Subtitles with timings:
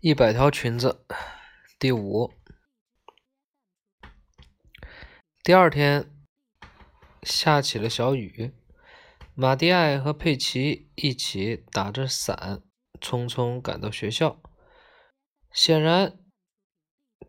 [0.00, 1.06] 一百条裙子，
[1.78, 2.34] 第五。
[5.42, 6.10] 第二天
[7.22, 8.54] 下起了小雨，
[9.34, 12.62] 马蒂埃和佩奇一起打着伞，
[13.00, 14.42] 匆匆赶到学校。
[15.50, 16.18] 显然，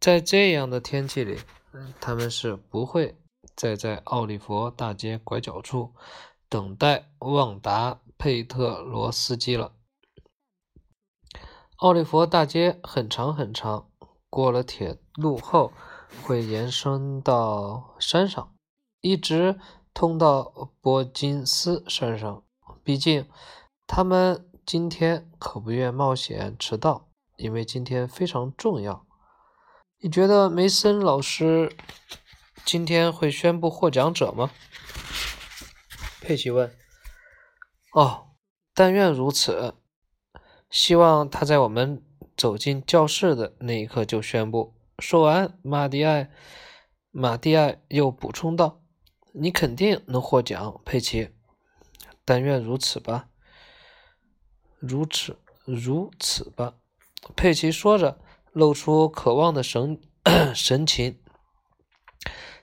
[0.00, 1.38] 在这样的天气里，
[2.00, 3.16] 他们是不会
[3.54, 5.94] 再在奥利佛大街拐角处
[6.48, 9.75] 等待旺达·佩特罗斯基了。
[11.76, 13.90] 奥利佛大街很长很长，
[14.30, 15.74] 过了铁路后
[16.22, 18.54] 会延伸到山上，
[19.02, 19.60] 一直
[19.92, 22.42] 通到波金斯山上。
[22.82, 23.28] 毕竟
[23.86, 29.06] 他们今天可不愿冒险迟到，因为今天非常重要。
[30.00, 31.76] 你觉得梅森老师
[32.64, 34.50] 今天会宣布获奖者吗？
[36.22, 36.74] 佩奇问。
[37.92, 38.28] 哦，
[38.72, 39.74] 但愿如此。
[40.70, 42.02] 希望他在我们
[42.36, 44.74] 走进教室的那一刻就宣布。
[44.98, 46.30] 说完，马蒂埃，
[47.10, 48.82] 马蒂埃又补充道
[49.32, 51.30] ：“你肯定能获奖，佩奇。
[52.24, 53.28] 但愿如此吧。
[54.78, 56.74] 如此，如此吧。”
[57.36, 58.18] 佩奇说着，
[58.52, 60.00] 露出渴望的神
[60.54, 61.18] 神情。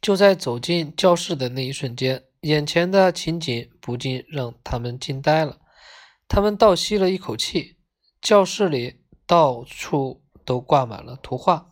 [0.00, 5.60] 就在走进教室的那一瞬间，眼前的情景不禁让他们惊呆了。
[6.28, 7.76] 他们倒吸了一口气。
[8.24, 11.68] 教室里到处都挂满了图画，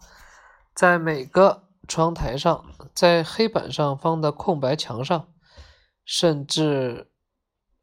[0.75, 5.28] 在每个窗台上，在黑板上方的空白墙上，
[6.05, 7.11] 甚至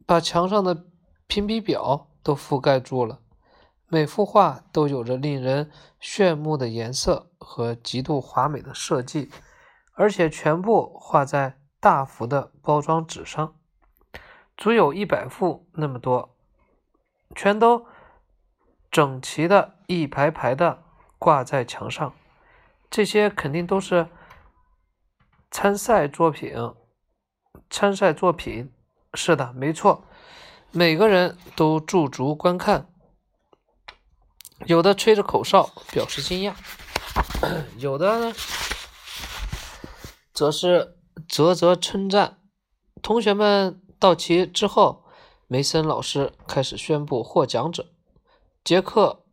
[0.05, 0.85] 把墙上的
[1.25, 3.21] 评比表都覆盖住了。
[3.87, 9.31] 每幅画都有着令人炫目的颜色和极度华美的设计，
[9.95, 13.55] 而且全部画在大幅的包装纸上，
[14.55, 16.37] 足有一百幅那么多，
[17.35, 17.87] 全都。
[18.99, 20.83] 整齐的一排排的
[21.17, 22.13] 挂在墙上，
[22.89, 24.09] 这些肯定都是
[25.49, 26.53] 参赛作品。
[27.69, 28.73] 参赛作品，
[29.13, 30.03] 是的，没错。
[30.71, 32.89] 每个人都驻足观看，
[34.65, 36.53] 有的吹着口哨表示惊讶，
[37.77, 38.33] 有的，
[40.33, 42.39] 则是啧啧称赞。
[43.01, 45.05] 同学们到齐之后，
[45.47, 47.93] 梅森老师开始宣布获奖者。
[48.69, 49.23] 杰克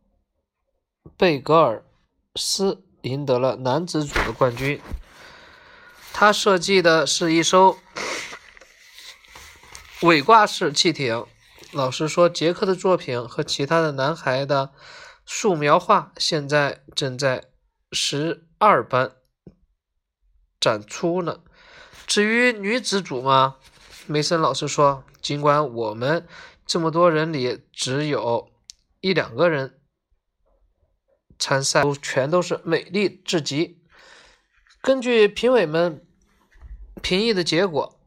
[1.15, 1.85] ·贝格尔
[2.33, 4.81] 斯赢得了男子组的冠军。
[6.11, 7.77] 他设计的是一艘
[10.01, 11.23] 尾挂式汽艇。
[11.71, 14.71] 老师说，杰克的作品和其他的男孩的
[15.23, 17.43] 素描画现在正在
[17.91, 19.11] 十二班
[20.59, 21.41] 展出呢。
[22.07, 23.57] 至于女子组嘛，
[24.07, 26.27] 梅森老师说，尽管我们
[26.65, 28.49] 这么多人里只有。
[29.01, 29.79] 一两个人
[31.39, 33.81] 参赛都全都是美丽至极。
[34.81, 36.05] 根据评委们
[37.01, 37.99] 评议的结果，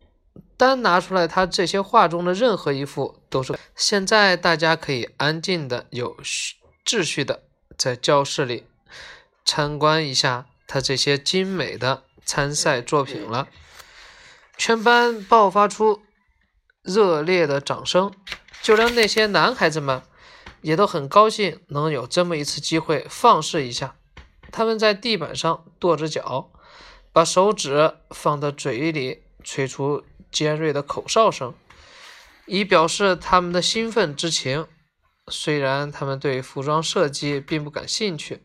[0.56, 3.59] 单拿出来他这些画中的任何一幅都是。
[3.77, 6.17] 现在大家可以安静的、有
[6.84, 7.45] 秩序的
[7.77, 8.67] 在教室里
[9.45, 13.49] 参观一下他这些精美的参赛作品了。
[14.57, 16.03] 全班爆发出
[16.83, 18.12] 热烈的掌声，
[18.62, 20.03] 就连那些男孩子们。
[20.62, 23.97] 也都很高兴能有这么一次机会放肆一下。
[24.53, 26.50] 他们在地板上跺着脚，
[27.12, 31.54] 把手指放到嘴里，吹出尖锐的口哨声，
[32.47, 34.66] 以表示他们的兴奋之情。
[35.28, 38.42] 虽然他们对服装设计并不感兴趣，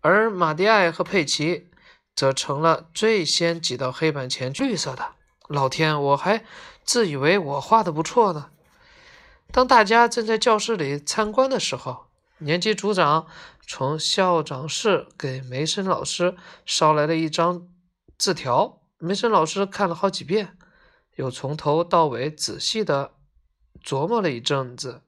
[0.00, 1.68] 而马蒂埃和佩奇
[2.14, 4.52] 则成了最先挤到黑板前。
[4.52, 5.14] 绿色的，
[5.48, 6.44] 老天，我还
[6.84, 8.50] 自以为我画的不错呢。
[9.54, 12.06] 当大家正在教室里参观的时候，
[12.38, 13.28] 年级组长
[13.64, 16.34] 从校长室给梅森老师
[16.66, 17.68] 捎来了一张
[18.18, 18.80] 字条。
[18.98, 20.58] 梅森老师看了好几遍，
[21.14, 23.12] 又从头到尾仔细的
[23.80, 25.02] 琢磨了一阵子，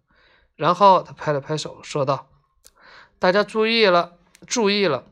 [0.54, 2.28] 然后他拍了拍手，说道
[3.18, 5.06] ：“大家注意了，注意了，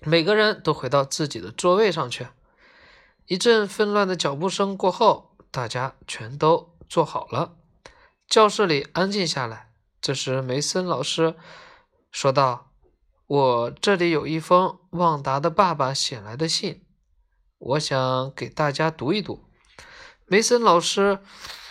[0.00, 2.26] 每个人都回到自己的座位上去。”
[3.24, 7.54] 一阵纷乱的脚步声过后，大家全都坐好了。
[8.28, 9.72] 教室里安静下来。
[10.02, 11.34] 这时，梅森老师
[12.12, 12.70] 说道
[13.26, 16.84] ：“我这里有一封旺达的爸爸写来的信，
[17.56, 19.48] 我想给大家读一读。”
[20.28, 21.20] 梅森老师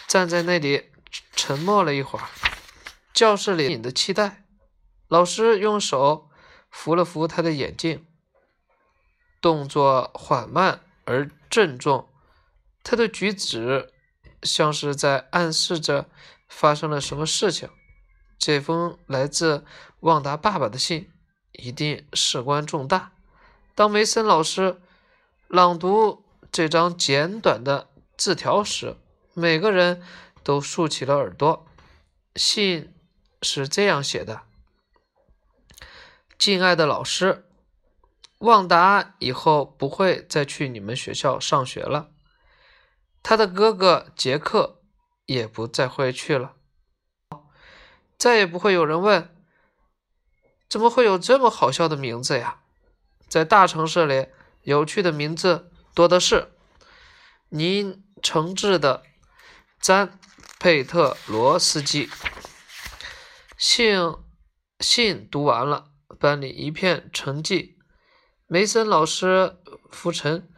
[0.08, 0.90] 站在那里
[1.36, 2.28] 沉默了一会儿。
[3.14, 4.46] 教室里的期待。
[5.08, 6.30] 老师用手
[6.72, 8.06] 扶了扶他的眼镜，
[9.40, 12.10] 动作缓慢而郑重。
[12.84, 13.94] 他的举止
[14.42, 16.10] 像是在暗示着。
[16.48, 17.70] 发生了什么事情？
[18.40, 19.66] 这封来自
[20.02, 21.12] 旺达爸爸的信
[21.52, 23.12] 一定事关重大。
[23.74, 24.80] 当梅森老师
[25.48, 28.96] 朗读这张简短的字条时，
[29.34, 30.02] 每个人
[30.44, 31.68] 都竖起了耳朵。
[32.36, 32.94] 信
[33.42, 34.44] 是这样写的
[36.38, 37.46] ：“敬爱的老师，
[38.40, 42.12] 旺达以后不会再去你们学校上学了，
[43.24, 44.77] 他的哥哥杰克
[45.28, 46.56] 也不再会去了。”
[48.18, 49.30] 再也不会有人问
[50.68, 52.62] ：“怎么会有这么好笑的名字呀？”
[53.30, 54.28] 在大城市里，
[54.64, 56.52] 有趣的名字多的是。
[57.50, 59.04] 您诚挚的，
[59.80, 60.08] 詹·
[60.60, 62.10] 佩特罗斯基。
[63.58, 64.16] 信
[64.80, 67.76] 信读完了，班里一片沉寂。
[68.48, 69.58] 梅森老师
[69.90, 70.52] 拂尘，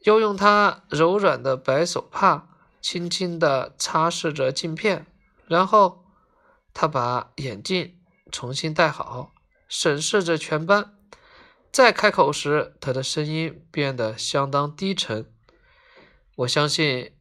[0.00, 5.06] 又用他柔软的白手帕轻轻地擦拭着镜片，
[5.46, 6.04] 然后。
[6.74, 7.98] 他把眼镜
[8.30, 9.32] 重新戴好，
[9.68, 10.94] 审视着全班。
[11.72, 15.28] 再开口时，他的声音变得相当低沉。
[16.36, 17.16] 我相信，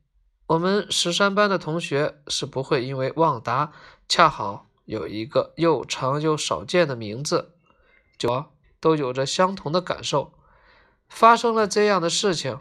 [0.45, 3.71] 我们十三班的同学是不会因为旺达
[4.07, 7.55] 恰好有一个又长又少见的名字，
[8.19, 8.45] 就
[8.79, 10.33] 都有着相同的感受。
[11.09, 12.59] 发生了这样的事情，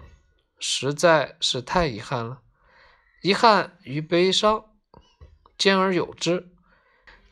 [0.59, 2.41] 实在是太遗憾了。
[3.23, 4.67] 遗憾与悲伤
[5.57, 6.49] 兼而有之。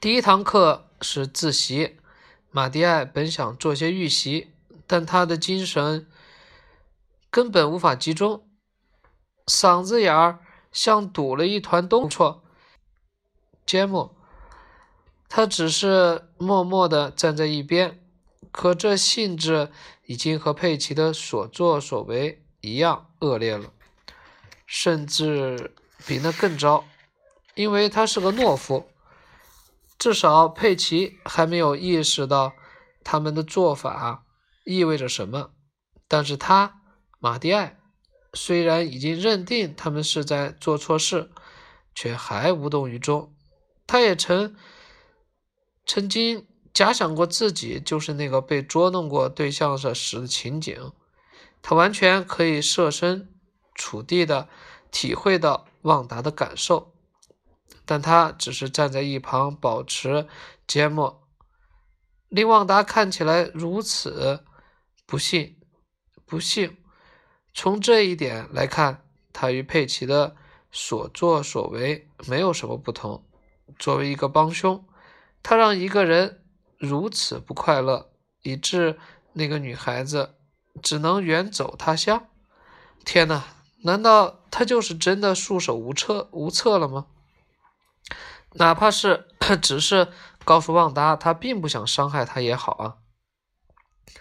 [0.01, 1.99] 第一堂课是自习，
[2.51, 4.53] 马蒂埃本想做些预习，
[4.87, 6.07] 但他的精神
[7.31, 8.49] 根本无法集中，
[9.47, 10.41] 嗓子眼儿
[10.73, 12.43] 像堵了一团东错。
[13.67, 14.17] 杰姆，
[15.29, 18.03] 他只是默默地站在一边，
[18.51, 19.71] 可这性质
[20.07, 23.73] 已经和佩奇的所作所为一样恶劣了，
[24.67, 25.75] 甚至
[26.07, 26.85] 比那更糟，
[27.55, 28.89] 因为他是个懦夫。
[29.99, 32.53] 至少佩奇还没有意识到
[33.05, 34.25] 他们的做法
[34.65, 35.53] 意味着什么，
[36.09, 36.81] 但是他
[37.21, 37.79] 马蒂埃
[38.35, 41.31] 虽然已经认定他们是在做错事，
[41.95, 43.33] 却还无动于衷。
[43.87, 44.57] 他也曾
[45.87, 50.93] 曾经假想过自己就是那个被捉弄过对象的时的情景，
[51.63, 53.34] 他完全可以设身
[53.75, 54.49] 楚地的
[54.91, 56.93] 体会到旺达的感受。
[57.85, 60.26] 但他只是站在一旁，保持
[60.67, 61.29] 缄默。
[62.29, 64.44] 令旺达看起来如此
[65.06, 65.56] 不幸，
[66.25, 66.79] 不幸。
[67.53, 70.35] 从这一点来看，他与佩奇的
[70.73, 73.25] 所作所为没有什么不同。
[73.79, 74.85] 作为一个帮凶，
[75.43, 76.43] 他让一个人
[76.79, 78.11] 如此不快乐，
[78.43, 78.99] 以致
[79.35, 80.35] 那个女孩子
[80.82, 82.29] 只能远走他乡。
[83.05, 83.44] 天哪，
[83.87, 87.07] 难道他就是真的束手无策无策了吗？
[88.55, 89.29] 哪怕是
[89.61, 90.09] 只是
[90.45, 92.97] 告诉旺达，他并不想伤害他也好啊。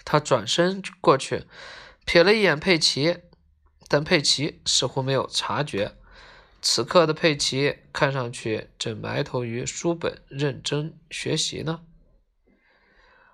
[0.04, 1.48] 他转身过去，
[2.06, 3.19] 瞥了一眼佩奇，
[3.88, 5.95] 但佩奇似乎没有察觉。
[6.62, 11.81] 此刻的佩奇看上去正埋头于书本，认真学习呢。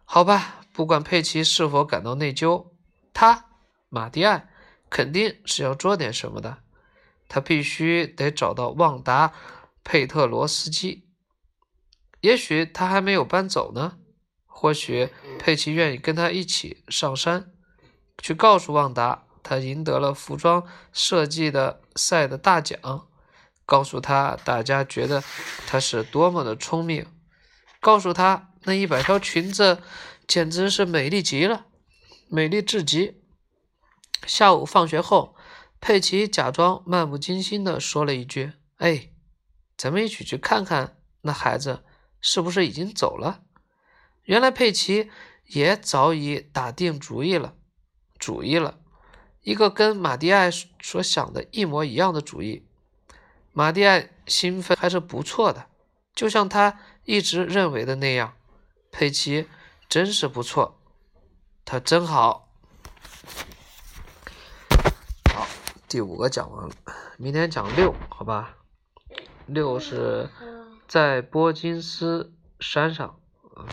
[0.05, 2.67] 好吧，不管佩奇是否感到内疚，
[3.13, 3.45] 他
[3.89, 4.49] 马蒂埃
[4.89, 6.59] 肯定是要做点什么的。
[7.27, 9.33] 他必须得找到旺达。
[9.81, 11.07] 佩特罗斯基，
[12.21, 13.97] 也许他还没有搬走呢。
[14.45, 17.51] 或许佩奇愿意跟他一起上山，
[18.21, 23.07] 去告诉旺达他赢得了服装设计的赛的大奖，
[23.65, 25.23] 告诉他大家觉得
[25.65, 27.07] 他是多么的聪明，
[27.79, 29.81] 告诉他那一百条裙子
[30.27, 31.65] 简直是美丽极了，
[32.27, 33.18] 美丽至极。
[34.25, 35.35] 下午放学后，
[35.79, 39.09] 佩奇假装漫不经心地说了一句：“哎。”
[39.77, 41.85] 咱们一起去看看那孩子
[42.19, 43.43] 是不是已经走了。
[44.23, 45.09] 原来佩奇
[45.45, 47.55] 也早已打定主意了，
[48.17, 48.81] 主意了
[49.41, 52.67] 一个跟马蒂埃所想的一模一样的主意。
[53.53, 55.67] 马蒂埃兴奋还是不错的，
[56.13, 58.33] 就像他一直认为的那样。
[58.91, 59.47] 佩奇
[59.87, 60.81] 真是不错，
[61.63, 62.05] 他真。
[62.05, 62.49] 好，
[65.89, 66.75] 第五个讲完了，
[67.17, 68.57] 明天讲六，好吧？
[69.47, 70.29] 六是
[70.87, 73.19] 在波金斯山上，
[73.55, 73.65] 啊。